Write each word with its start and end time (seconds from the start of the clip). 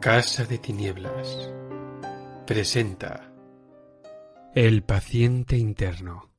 Casa 0.00 0.44
de 0.44 0.58
Tinieblas 0.58 1.50
presenta 2.46 3.32
El 4.54 4.84
paciente 4.84 5.56
interno. 5.56 6.30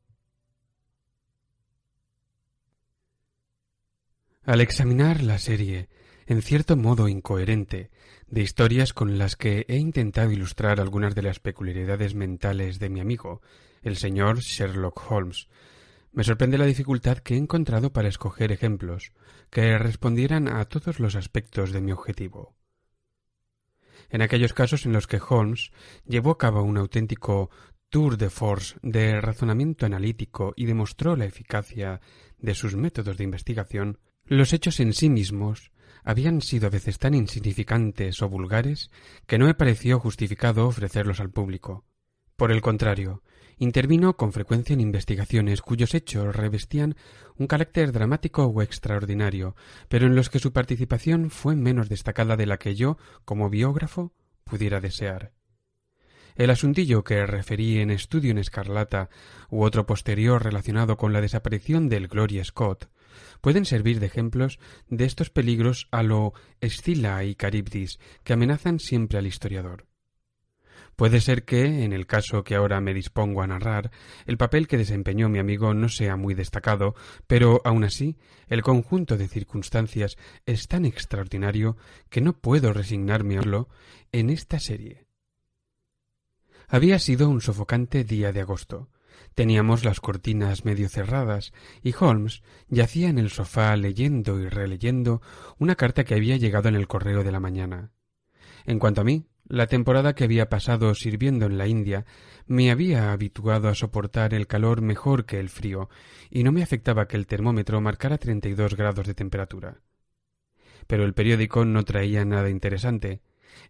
Al 4.45 4.61
examinar 4.61 5.21
la 5.21 5.39
serie, 5.39 5.89
en 6.25 6.41
cierto 6.41 6.77
modo 6.77 7.09
incoherente, 7.09 7.91
de 8.27 8.41
historias 8.41 8.93
con 8.93 9.17
las 9.17 9.35
que 9.35 9.65
he 9.67 9.75
intentado 9.75 10.31
ilustrar 10.31 10.79
algunas 10.79 11.13
de 11.13 11.23
las 11.23 11.41
peculiaridades 11.41 12.15
mentales 12.15 12.79
de 12.79 12.89
mi 12.89 13.01
amigo, 13.01 13.41
el 13.81 13.97
señor 13.97 14.39
Sherlock 14.39 15.11
Holmes, 15.11 15.49
me 16.13 16.23
sorprende 16.23 16.57
la 16.57 16.65
dificultad 16.65 17.17
que 17.17 17.33
he 17.33 17.37
encontrado 17.37 17.91
para 17.91 18.07
escoger 18.07 18.53
ejemplos 18.53 19.11
que 19.49 19.77
respondieran 19.77 20.47
a 20.47 20.63
todos 20.63 21.01
los 21.01 21.15
aspectos 21.17 21.73
de 21.73 21.81
mi 21.81 21.91
objetivo 21.91 22.55
en 24.09 24.21
aquellos 24.21 24.53
casos 24.53 24.85
en 24.85 24.93
los 24.93 25.07
que 25.07 25.21
Holmes 25.27 25.71
llevó 26.05 26.31
a 26.31 26.37
cabo 26.37 26.63
un 26.63 26.77
auténtico 26.77 27.49
tour 27.89 28.17
de 28.17 28.29
force 28.29 28.77
de 28.81 29.19
razonamiento 29.19 29.85
analítico 29.85 30.53
y 30.55 30.65
demostró 30.65 31.15
la 31.15 31.25
eficacia 31.25 32.01
de 32.37 32.55
sus 32.55 32.75
métodos 32.75 33.17
de 33.17 33.23
investigación, 33.23 33.99
los 34.25 34.53
hechos 34.53 34.79
en 34.79 34.93
sí 34.93 35.09
mismos 35.09 35.71
habían 36.03 36.41
sido 36.41 36.67
a 36.67 36.69
veces 36.69 36.99
tan 36.99 37.13
insignificantes 37.13 38.21
o 38.21 38.29
vulgares 38.29 38.91
que 39.25 39.37
no 39.37 39.45
me 39.45 39.55
pareció 39.55 39.99
justificado 39.99 40.67
ofrecerlos 40.67 41.19
al 41.19 41.31
público. 41.31 41.85
Por 42.35 42.51
el 42.51 42.61
contrario, 42.61 43.21
intervino 43.59 44.15
con 44.15 44.33
frecuencia 44.33 44.73
en 44.73 44.81
investigaciones 44.81 45.61
cuyos 45.61 45.93
hechos 45.93 46.35
revestían 46.35 46.95
un 47.37 47.45
carácter 47.45 47.91
dramático 47.91 48.45
o 48.45 48.61
extraordinario, 48.61 49.55
pero 49.89 50.07
en 50.07 50.15
los 50.15 50.29
que 50.29 50.39
su 50.39 50.51
participación 50.51 51.29
fue 51.29 51.55
menos 51.55 51.89
destacada 51.89 52.37
de 52.37 52.45
la 52.45 52.57
que 52.57 52.75
yo, 52.75 52.97
como 53.25 53.49
biógrafo, 53.49 54.13
pudiera 54.45 54.79
desear. 54.79 55.33
El 56.35 56.51
asuntillo 56.51 57.03
que 57.03 57.25
referí 57.25 57.79
en 57.79 57.91
Estudio 57.91 58.31
en 58.31 58.37
Escarlata 58.37 59.09
u 59.49 59.63
otro 59.63 59.85
posterior 59.85 60.41
relacionado 60.41 60.95
con 60.95 61.11
la 61.11 61.19
desaparición 61.19 61.89
del 61.89 62.07
Gloria 62.07 62.45
Scott 62.45 62.89
pueden 63.41 63.65
servir 63.65 63.99
de 63.99 64.05
ejemplos 64.05 64.57
de 64.87 65.03
estos 65.03 65.29
peligros 65.29 65.89
a 65.91 66.01
lo 66.01 66.33
Escila 66.61 67.25
y 67.25 67.35
Caribdis 67.35 67.99
que 68.23 68.33
amenazan 68.33 68.79
siempre 68.79 69.17
al 69.17 69.27
historiador. 69.27 69.88
Puede 70.99 71.21
ser 71.21 71.45
que, 71.45 71.85
en 71.85 71.93
el 71.93 72.05
caso 72.05 72.43
que 72.43 72.55
ahora 72.55 72.81
me 72.81 72.93
dispongo 72.93 73.41
a 73.41 73.47
narrar, 73.47 73.89
el 74.25 74.35
papel 74.35 74.67
que 74.67 74.75
desempeñó 74.75 75.29
mi 75.29 75.39
amigo 75.39 75.73
no 75.73 75.87
sea 75.87 76.17
muy 76.17 76.33
destacado, 76.33 76.93
pero 77.25 77.61
aun 77.63 77.85
así 77.85 78.17
el 78.49 78.63
conjunto 78.63 79.15
de 79.15 79.29
circunstancias 79.29 80.17
es 80.45 80.67
tan 80.67 80.83
extraordinario 80.83 81.77
que 82.09 82.19
no 82.19 82.33
puedo 82.33 82.73
resignarme 82.73 83.35
a 83.35 83.39
verlo 83.39 83.69
en 84.11 84.29
esta 84.29 84.59
serie. 84.59 85.05
Había 86.67 86.99
sido 86.99 87.29
un 87.29 87.39
sofocante 87.39 88.03
día 88.03 88.33
de 88.33 88.41
agosto. 88.41 88.89
Teníamos 89.35 89.85
las 89.85 90.01
cortinas 90.01 90.65
medio 90.65 90.89
cerradas 90.89 91.53
y 91.81 91.95
Holmes 91.97 92.43
yacía 92.67 93.07
en 93.07 93.19
el 93.19 93.29
sofá 93.29 93.73
leyendo 93.77 94.37
y 94.37 94.49
releyendo 94.49 95.21
una 95.59 95.75
carta 95.75 96.03
que 96.03 96.15
había 96.15 96.35
llegado 96.35 96.67
en 96.67 96.75
el 96.75 96.87
correo 96.89 97.23
de 97.23 97.31
la 97.31 97.39
mañana. 97.39 97.93
En 98.65 98.79
cuanto 98.79 98.99
a 98.99 99.05
mí, 99.05 99.29
la 99.49 99.65
temporada 99.65 100.13
que 100.13 100.23
había 100.23 100.47
pasado 100.47 100.93
sirviendo 100.93 101.47
en 101.47 101.57
la 101.57 101.67
India 101.67 102.05
me 102.45 102.69
había 102.69 103.11
habituado 103.11 103.67
a 103.67 103.75
soportar 103.75 104.35
el 104.35 104.45
calor 104.45 104.81
mejor 104.81 105.25
que 105.25 105.39
el 105.39 105.49
frío, 105.49 105.89
y 106.29 106.43
no 106.43 106.51
me 106.51 106.61
afectaba 106.61 107.07
que 107.07 107.17
el 107.17 107.25
termómetro 107.25 107.81
marcara 107.81 108.19
treinta 108.19 108.47
y 108.47 108.53
dos 108.53 108.75
grados 108.75 109.07
de 109.07 109.15
temperatura. 109.15 109.81
Pero 110.85 111.03
el 111.03 111.15
periódico 111.15 111.65
no 111.65 111.83
traía 111.83 112.25
nada 112.25 112.49
interesante. 112.49 113.21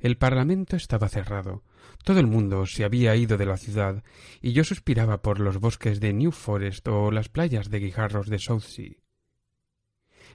El 0.02 0.18
Parlamento 0.18 0.76
estaba 0.76 1.08
cerrado. 1.08 1.64
Todo 2.04 2.20
el 2.20 2.28
mundo 2.28 2.66
se 2.66 2.84
había 2.84 3.16
ido 3.16 3.38
de 3.38 3.46
la 3.46 3.58
ciudad, 3.58 4.04
y 4.42 4.52
yo 4.52 4.66
suspiraba 4.66 5.22
por 5.22 5.40
los 5.40 5.60
bosques 5.60 6.02
de 6.02 6.12
New 6.12 6.32
Forest 6.32 6.88
o 6.90 7.10
las 7.10 7.30
playas 7.30 7.70
de 7.70 7.80
guijarros 7.80 8.28
de 8.28 8.40
Southsea. 8.40 8.96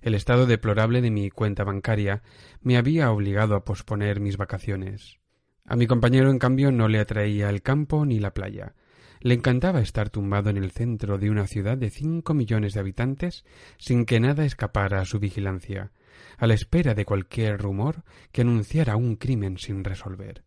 El 0.01 0.15
estado 0.15 0.47
deplorable 0.47 1.03
de 1.03 1.11
mi 1.11 1.31
cuenta 1.31 1.65
bancaria 1.65 2.23
me 2.63 2.79
había 2.79 3.11
obligado 3.11 3.55
a 3.55 3.65
posponer 3.65 4.21
mis 4.21 4.39
vacaciones. 4.39 5.19
A 5.67 5.77
mi 5.77 5.87
compañero, 5.87 6.31
en 6.31 6.39
cambio, 6.39 6.71
no 6.71 6.89
le 6.89 7.01
atraía 7.01 7.49
el 7.49 7.63
campo 7.63 8.05
ni 8.05 8.21
la 8.21 8.35
playa. 8.35 8.75
Le 9.21 9.33
encantaba 9.33 9.81
estar 9.81 10.11
tumbado 10.11 10.51
en 10.51 10.59
el 10.59 10.71
centro 10.71 11.17
de 11.17 11.31
una 11.31 11.47
ciudad 11.47 11.79
de 11.79 11.89
cinco 11.89 12.35
millones 12.35 12.75
de 12.75 12.81
habitantes 12.81 13.47
sin 13.79 14.05
que 14.05 14.21
nada 14.21 14.45
escapara 14.45 15.01
a 15.01 15.07
su 15.07 15.19
vigilancia, 15.19 15.93
a 16.37 16.47
la 16.47 16.53
espera 16.53 16.95
de 16.95 17.07
cualquier 17.07 17.59
rumor 17.59 18.05
que 18.33 18.43
anunciara 18.43 18.97
un 18.97 19.17
crimen 19.17 19.57
sin 19.57 19.83
resolver. 19.83 20.45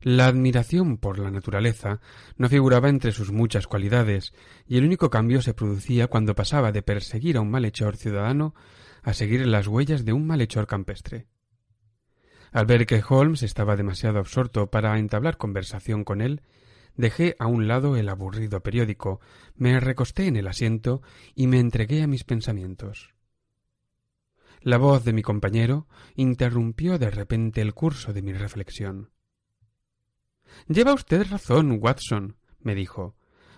La 0.00 0.26
admiración 0.26 0.98
por 0.98 1.18
la 1.18 1.32
naturaleza 1.32 2.00
no 2.36 2.48
figuraba 2.48 2.88
entre 2.88 3.10
sus 3.10 3.32
muchas 3.32 3.66
cualidades, 3.66 4.32
y 4.66 4.76
el 4.76 4.84
único 4.84 5.10
cambio 5.10 5.42
se 5.42 5.54
producía 5.54 6.06
cuando 6.06 6.36
pasaba 6.36 6.70
de 6.70 6.82
perseguir 6.82 7.38
a 7.38 7.40
un 7.40 7.50
malhechor 7.50 7.96
ciudadano 7.96 8.54
a 9.02 9.14
seguir 9.14 9.44
las 9.46 9.66
huellas 9.66 10.04
de 10.04 10.12
un 10.12 10.26
malhechor 10.28 10.68
campestre. 10.68 11.26
Al 12.56 12.64
ver 12.64 12.86
que 12.86 13.02
Holmes 13.06 13.42
estaba 13.42 13.76
demasiado 13.76 14.18
absorto 14.18 14.70
para 14.70 14.98
entablar 14.98 15.36
conversación 15.36 16.04
con 16.04 16.22
él, 16.22 16.40
dejé 16.96 17.36
a 17.38 17.46
un 17.48 17.68
lado 17.68 17.98
el 17.98 18.08
aburrido 18.08 18.62
periódico, 18.62 19.20
me 19.56 19.78
recosté 19.78 20.26
en 20.26 20.36
el 20.36 20.48
asiento 20.48 21.02
y 21.34 21.48
me 21.48 21.60
entregué 21.60 22.02
a 22.02 22.06
mis 22.06 22.24
pensamientos. 22.24 23.12
La 24.62 24.78
voz 24.78 25.04
de 25.04 25.12
mi 25.12 25.20
compañero 25.20 25.86
interrumpió 26.14 26.98
de 26.98 27.10
repente 27.10 27.60
el 27.60 27.74
curso 27.74 28.14
de 28.14 28.22
mi 28.22 28.32
reflexión. 28.32 29.10
Lleva 30.66 30.94
usted 30.94 31.26
razón, 31.30 31.76
Watson, 31.78 32.38
me 32.60 32.74
dijo. 32.74 33.16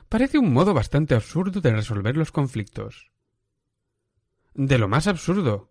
Parece 0.08 0.38
un 0.38 0.52
modo 0.52 0.74
bastante 0.74 1.14
absurdo 1.14 1.60
de 1.60 1.70
resolver 1.70 2.16
los 2.16 2.32
conflictos. 2.32 3.12
De 4.54 4.76
lo 4.76 4.88
más 4.88 5.06
absurdo, 5.06 5.70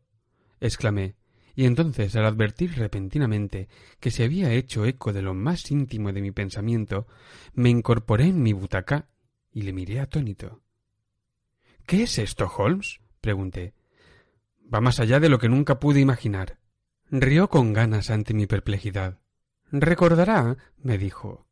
exclamé, 0.61 1.17
y 1.57 1.65
entonces 1.65 2.15
al 2.15 2.27
advertir 2.27 2.77
repentinamente 2.77 3.67
que 3.99 4.11
se 4.11 4.23
había 4.23 4.53
hecho 4.53 4.85
eco 4.85 5.11
de 5.11 5.23
lo 5.23 5.33
más 5.33 5.71
íntimo 5.71 6.13
de 6.13 6.21
mi 6.21 6.29
pensamiento, 6.29 7.07
me 7.55 7.69
incorporé 7.69 8.25
en 8.25 8.43
mi 8.43 8.53
butaca 8.53 9.09
y 9.51 9.63
le 9.63 9.73
miré 9.73 9.99
atónito. 9.99 10.61
¿Qué 11.87 12.03
es 12.03 12.19
esto, 12.19 12.45
Holmes? 12.45 12.99
pregunté. 13.21 13.73
Va 14.71 14.81
más 14.81 14.99
allá 14.99 15.19
de 15.19 15.29
lo 15.29 15.39
que 15.39 15.49
nunca 15.49 15.79
pude 15.79 15.99
imaginar. 15.99 16.59
Rió 17.09 17.49
con 17.49 17.73
ganas 17.73 18.11
ante 18.11 18.35
mi 18.35 18.45
perplejidad. 18.45 19.17
Recordará, 19.71 20.57
me 20.77 20.99
dijo, 20.99 21.46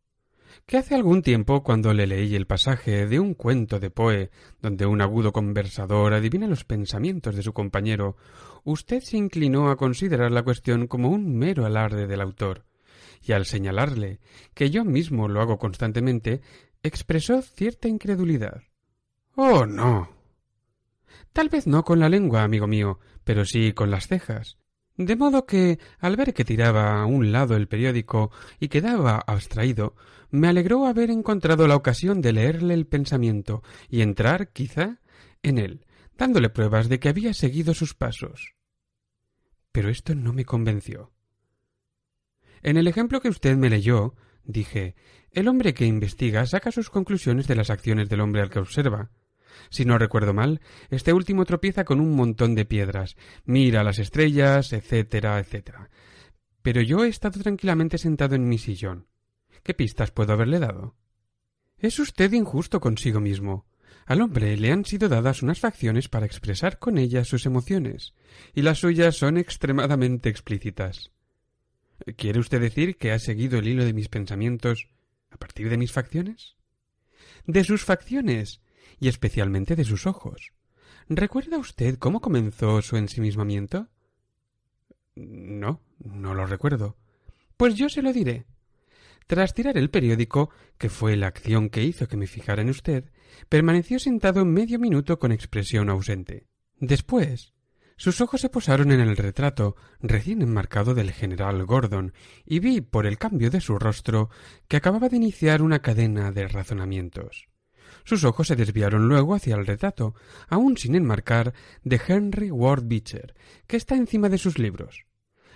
que 0.66 0.78
hace 0.78 0.96
algún 0.96 1.22
tiempo 1.22 1.64
cuando 1.64 1.94
le 1.94 2.08
leí 2.08 2.36
el 2.36 2.48
pasaje 2.48 3.08
de 3.08 3.20
un 3.20 3.34
cuento 3.34 3.80
de 3.80 3.90
Poe 3.90 4.32
donde 4.62 4.86
un 4.86 5.02
agudo 5.02 5.32
conversador 5.32 6.14
adivina 6.14 6.48
los 6.48 6.64
pensamientos 6.64 7.36
de 7.36 7.44
su 7.44 7.54
compañero, 7.54 8.18
usted 8.64 9.02
se 9.02 9.18
inclinó 9.18 9.70
a 9.70 9.78
considerar 9.78 10.32
la 10.32 10.44
cuestión 10.44 10.88
como 10.88 11.10
un 11.10 11.38
mero 11.38 11.66
alarde 11.66 12.08
del 12.08 12.22
autor, 12.22 12.66
y 13.22 13.34
al 13.34 13.46
señalarle 13.46 14.20
que 14.54 14.70
yo 14.70 14.84
mismo 14.86 15.28
lo 15.28 15.42
hago 15.42 15.58
constantemente, 15.58 16.42
expresó 16.84 17.42
cierta 17.42 17.88
incredulidad. 17.88 18.64
Oh, 19.36 19.66
no. 19.66 20.10
Tal 21.34 21.50
vez 21.50 21.68
no 21.68 21.84
con 21.84 22.00
la 22.00 22.10
lengua, 22.10 22.44
amigo 22.44 22.68
mío, 22.68 23.00
pero 23.24 23.46
sí 23.46 23.74
con 23.74 23.92
las 23.92 24.08
cejas. 24.08 24.58
De 24.98 25.16
modo 25.16 25.46
que, 25.46 25.80
al 26.00 26.16
ver 26.16 26.34
que 26.34 26.46
tiraba 26.46 27.02
a 27.02 27.06
un 27.06 27.32
lado 27.32 27.56
el 27.56 27.68
periódico 27.68 28.32
y 28.60 28.70
quedaba 28.70 29.18
abstraído, 29.28 29.96
me 30.32 30.48
alegró 30.48 30.86
haber 30.86 31.12
encontrado 31.12 31.68
la 31.68 31.76
ocasión 31.76 32.22
de 32.22 32.34
leerle 32.34 32.74
el 32.74 32.88
pensamiento 32.88 33.62
y 33.90 34.02
entrar, 34.02 34.50
quizá, 34.50 35.00
en 35.44 35.58
él, 35.58 35.86
dándole 36.18 36.50
pruebas 36.50 36.88
de 36.90 37.00
que 37.00 37.10
había 37.10 37.34
seguido 37.34 37.74
sus 37.74 37.94
pasos. 37.94 38.56
Pero 39.72 39.90
esto 39.90 40.16
no 40.16 40.32
me 40.32 40.46
convenció. 40.46 41.12
En 42.64 42.78
el 42.78 42.88
ejemplo 42.88 43.20
que 43.20 43.30
usted 43.30 43.56
me 43.58 43.70
leyó, 43.70 44.16
dije, 44.46 44.96
el 45.32 45.50
hombre 45.50 45.74
que 45.74 45.86
investiga 45.86 46.46
saca 46.46 46.72
sus 46.72 46.90
conclusiones 46.90 47.48
de 47.48 47.56
las 47.56 47.70
acciones 47.70 48.08
del 48.08 48.22
hombre 48.22 48.42
al 48.42 48.50
que 48.50 48.60
observa. 48.60 49.12
Si 49.70 49.86
no 49.86 49.98
recuerdo 49.98 50.34
mal, 50.34 50.62
este 50.90 51.14
último 51.14 51.46
tropieza 51.46 51.84
con 51.86 52.00
un 52.00 52.16
montón 52.16 52.56
de 52.56 52.66
piedras, 52.66 53.16
mira 53.46 53.84
las 53.84 54.00
estrellas, 54.00 54.74
etcétera, 54.74 55.40
etcétera. 55.40 55.90
Pero 56.62 56.82
yo 56.82 57.04
he 57.04 57.08
estado 57.08 57.42
tranquilamente 57.42 57.98
sentado 57.98 58.36
en 58.36 58.48
mi 58.48 58.58
sillón. 58.58 59.08
¿Qué 59.64 59.74
pistas 59.74 60.12
puedo 60.12 60.34
haberle 60.34 60.60
dado? 60.60 60.96
Es 61.78 62.00
usted 62.00 62.32
injusto 62.34 62.80
consigo 62.80 63.20
mismo. 63.20 63.66
Al 64.06 64.22
hombre 64.22 64.56
le 64.58 64.72
han 64.72 64.86
sido 64.86 65.10
dadas 65.10 65.42
unas 65.42 65.60
facciones 65.60 66.10
para 66.10 66.26
expresar 66.26 66.78
con 66.78 66.98
ellas 66.98 67.28
sus 67.28 67.46
emociones, 67.46 68.14
y 68.54 68.62
las 68.62 68.80
suyas 68.80 69.16
son 69.16 69.38
extremadamente 69.38 70.30
explícitas. 70.30 71.12
¿Quiere 72.18 72.40
usted 72.40 72.62
decir 72.62 72.98
que 72.98 73.12
ha 73.12 73.20
seguido 73.20 73.58
el 73.58 73.68
hilo 73.68 73.86
de 73.86 73.94
mis 73.94 74.10
pensamientos 74.10 74.90
a 75.32 75.38
partir 75.38 75.70
de 75.70 75.78
mis 75.78 75.92
facciones? 75.92 76.56
De 77.48 77.64
sus 77.64 77.84
facciones, 77.84 78.62
y 79.00 79.08
especialmente 79.08 79.76
de 79.76 79.84
sus 79.84 80.08
ojos. 80.08 80.54
¿Recuerda 81.08 81.58
usted 81.58 81.98
cómo 81.98 82.20
comenzó 82.20 82.82
su 82.82 82.98
ensimismamiento? 82.98 83.88
No, 85.16 85.82
no 86.00 86.34
lo 86.34 86.46
recuerdo. 86.46 86.98
Pues 87.58 87.76
yo 87.76 87.90
se 87.90 88.02
lo 88.02 88.12
diré. 88.12 88.46
Tras 89.28 89.54
tirar 89.54 89.78
el 89.78 89.90
periódico, 89.90 90.50
que 90.78 90.90
fue 90.90 91.16
la 91.16 91.28
acción 91.28 91.70
que 91.70 91.84
hizo 91.84 92.08
que 92.08 92.18
me 92.18 92.28
fijara 92.28 92.62
en 92.62 92.70
usted, 92.70 93.12
permaneció 93.50 94.00
sentado 94.00 94.46
medio 94.46 94.78
minuto 94.78 95.18
con 95.18 95.32
expresión 95.32 95.90
ausente. 95.90 96.48
Después, 96.80 97.54
sus 97.98 98.20
ojos 98.22 98.42
se 98.42 98.50
posaron 98.50 98.92
en 98.92 99.00
el 99.00 99.16
retrato 99.16 99.76
recién 100.00 100.42
enmarcado 100.42 100.94
del 100.94 101.12
general 101.12 101.66
Gordon, 101.66 102.14
y 102.46 102.60
vi 102.60 102.82
por 102.82 103.06
el 103.06 103.18
cambio 103.18 103.50
de 103.50 103.62
su 103.62 103.80
rostro 103.80 104.30
que 104.68 104.78
acababa 104.78 105.10
de 105.10 105.18
iniciar 105.18 105.62
una 105.62 105.82
cadena 105.82 106.32
de 106.32 106.48
razonamientos. 106.48 107.48
Sus 108.06 108.24
ojos 108.24 108.48
se 108.48 108.56
desviaron 108.56 109.10
luego 109.10 109.36
hacia 109.36 109.56
el 109.56 109.66
retrato, 109.66 110.16
aún 110.48 110.78
sin 110.78 110.96
enmarcar, 110.96 111.54
de 111.84 112.00
Henry 112.08 112.52
Ward 112.52 112.84
Beecher, 112.86 113.36
que 113.68 113.78
está 113.78 113.96
encima 113.96 114.30
de 114.30 114.38
sus 114.38 114.60
libros. 114.60 115.06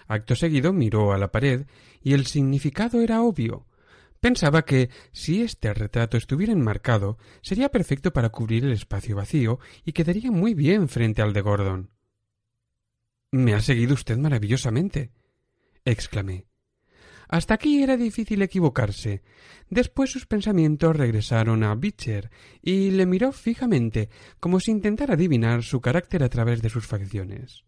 Acto 0.07 0.35
seguido 0.35 0.73
miró 0.73 1.13
a 1.13 1.19
la 1.19 1.31
pared 1.31 1.67
y 2.01 2.13
el 2.13 2.25
significado 2.25 3.01
era 3.01 3.21
obvio. 3.21 3.67
Pensaba 4.19 4.65
que, 4.65 4.89
si 5.11 5.43
este 5.43 5.73
retrato 5.73 6.17
estuviera 6.17 6.51
enmarcado, 6.51 7.19
sería 7.41 7.69
perfecto 7.69 8.11
para 8.11 8.29
cubrir 8.29 8.65
el 8.65 8.73
espacio 8.73 9.15
vacío 9.15 9.59
y 9.85 9.93
quedaría 9.93 10.31
muy 10.31 10.55
bien 10.55 10.89
frente 10.89 11.21
al 11.21 11.31
de 11.31 11.41
Gordon. 11.41 11.91
Me 13.31 13.53
ha 13.53 13.61
seguido 13.61 13.93
usted 13.93 14.17
maravillosamente, 14.17 15.11
exclamé. 15.85 16.48
Hasta 17.29 17.53
aquí 17.53 17.83
era 17.83 17.95
difícil 17.95 18.41
equivocarse. 18.41 19.21
Después 19.69 20.09
sus 20.09 20.25
pensamientos 20.25 20.95
regresaron 20.95 21.63
a 21.63 21.75
Beecher 21.75 22.31
y 22.59 22.89
le 22.89 23.05
miró 23.05 23.31
fijamente, 23.31 24.09
como 24.39 24.59
si 24.59 24.71
intentara 24.71 25.13
adivinar 25.13 25.61
su 25.61 25.79
carácter 25.79 26.23
a 26.23 26.29
través 26.29 26.63
de 26.63 26.69
sus 26.69 26.87
facciones. 26.87 27.65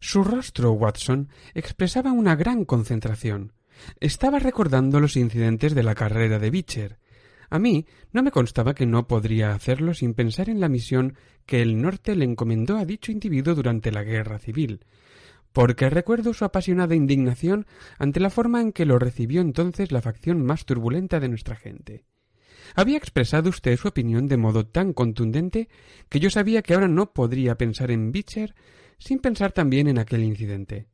Su 0.00 0.22
rostro, 0.22 0.72
Watson, 0.72 1.30
expresaba 1.54 2.12
una 2.12 2.36
gran 2.36 2.66
concentración. 2.66 3.54
Estaba 4.00 4.38
recordando 4.38 5.00
los 5.00 5.16
incidentes 5.16 5.74
de 5.74 5.82
la 5.82 5.94
carrera 5.94 6.38
de 6.38 6.50
Beecher. 6.50 6.98
A 7.48 7.58
mí 7.58 7.86
no 8.12 8.22
me 8.22 8.30
constaba 8.30 8.74
que 8.74 8.84
no 8.84 9.08
podría 9.08 9.54
hacerlo 9.54 9.94
sin 9.94 10.12
pensar 10.12 10.50
en 10.50 10.60
la 10.60 10.68
misión 10.68 11.16
que 11.46 11.62
el 11.62 11.80
norte 11.80 12.14
le 12.16 12.26
encomendó 12.26 12.76
a 12.76 12.84
dicho 12.84 13.12
individuo 13.12 13.54
durante 13.54 13.92
la 13.92 14.04
guerra 14.04 14.38
civil, 14.38 14.84
porque 15.52 15.90
recuerdo 15.90 16.34
su 16.34 16.44
apasionada 16.44 16.94
indignación 16.94 17.66
ante 17.98 18.20
la 18.20 18.30
forma 18.30 18.60
en 18.60 18.72
que 18.72 18.86
lo 18.86 18.98
recibió 18.98 19.40
entonces 19.40 19.92
la 19.92 20.02
facción 20.02 20.44
más 20.44 20.64
turbulenta 20.64 21.20
de 21.20 21.28
nuestra 21.28 21.56
gente. 21.56 22.04
Había 22.74 22.96
expresado 22.96 23.50
usted 23.50 23.76
su 23.76 23.88
opinión 23.88 24.28
de 24.28 24.36
modo 24.36 24.66
tan 24.66 24.92
contundente 24.92 25.68
que 26.08 26.20
yo 26.20 26.30
sabía 26.30 26.62
que 26.62 26.74
ahora 26.74 26.88
no 26.88 27.12
podría 27.12 27.56
pensar 27.56 27.90
en 27.90 28.12
Beecher 28.12 28.54
sin 28.98 29.18
pensar 29.18 29.52
también 29.52 29.88
en 29.88 29.98
aquel 29.98 30.22
incidente. 30.22 30.86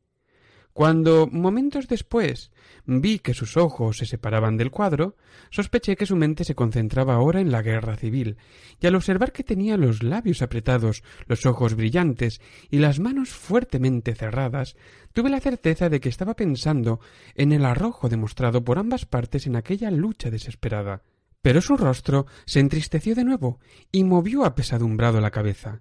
Cuando, 0.76 1.26
momentos 1.26 1.88
después, 1.88 2.52
vi 2.84 3.18
que 3.20 3.32
sus 3.32 3.56
ojos 3.56 3.96
se 3.96 4.04
separaban 4.04 4.58
del 4.58 4.70
cuadro, 4.70 5.16
sospeché 5.48 5.96
que 5.96 6.04
su 6.04 6.16
mente 6.16 6.44
se 6.44 6.54
concentraba 6.54 7.14
ahora 7.14 7.40
en 7.40 7.50
la 7.50 7.62
guerra 7.62 7.96
civil, 7.96 8.36
y 8.78 8.86
al 8.86 8.94
observar 8.94 9.32
que 9.32 9.42
tenía 9.42 9.78
los 9.78 10.02
labios 10.02 10.42
apretados, 10.42 11.02
los 11.28 11.46
ojos 11.46 11.76
brillantes 11.76 12.42
y 12.68 12.80
las 12.80 13.00
manos 13.00 13.30
fuertemente 13.30 14.14
cerradas, 14.14 14.76
tuve 15.14 15.30
la 15.30 15.40
certeza 15.40 15.88
de 15.88 15.98
que 15.98 16.10
estaba 16.10 16.36
pensando 16.36 17.00
en 17.36 17.52
el 17.52 17.64
arrojo 17.64 18.10
demostrado 18.10 18.62
por 18.62 18.78
ambas 18.78 19.06
partes 19.06 19.46
en 19.46 19.56
aquella 19.56 19.90
lucha 19.90 20.28
desesperada. 20.28 21.00
Pero 21.40 21.62
su 21.62 21.78
rostro 21.78 22.26
se 22.44 22.60
entristeció 22.60 23.14
de 23.14 23.24
nuevo 23.24 23.60
y 23.92 24.04
movió 24.04 24.44
apesadumbrado 24.44 25.22
la 25.22 25.30
cabeza. 25.30 25.80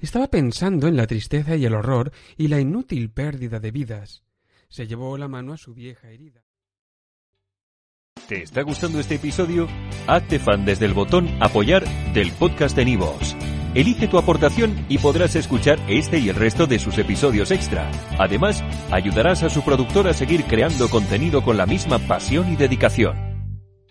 Estaba 0.00 0.28
pensando 0.28 0.86
en 0.86 0.98
la 0.98 1.06
tristeza 1.06 1.56
y 1.56 1.64
el 1.64 1.74
horror 1.74 2.12
y 2.36 2.48
la 2.48 2.60
inútil 2.60 3.10
pérdida 3.10 3.58
de 3.58 3.70
vidas. 3.70 4.23
Se 4.74 4.88
llevó 4.88 5.16
la 5.16 5.28
mano 5.28 5.52
a 5.52 5.56
su 5.56 5.72
vieja 5.72 6.08
herida. 6.08 6.42
¿Te 8.26 8.42
está 8.42 8.62
gustando 8.62 8.98
este 8.98 9.14
episodio? 9.14 9.68
Hazte 10.08 10.40
fan 10.40 10.64
desde 10.64 10.84
el 10.86 10.94
botón 10.94 11.28
Apoyar 11.40 11.84
del 12.12 12.32
podcast 12.32 12.74
de 12.74 12.84
Nivos. 12.84 13.36
Elige 13.76 14.08
tu 14.08 14.18
aportación 14.18 14.84
y 14.88 14.98
podrás 14.98 15.36
escuchar 15.36 15.78
este 15.86 16.18
y 16.18 16.28
el 16.28 16.34
resto 16.34 16.66
de 16.66 16.80
sus 16.80 16.98
episodios 16.98 17.52
extra. 17.52 17.88
Además, 18.18 18.64
ayudarás 18.90 19.44
a 19.44 19.48
su 19.48 19.62
productor 19.62 20.08
a 20.08 20.12
seguir 20.12 20.42
creando 20.42 20.90
contenido 20.90 21.44
con 21.44 21.56
la 21.56 21.66
misma 21.66 22.00
pasión 22.00 22.52
y 22.52 22.56
dedicación. 22.56 23.33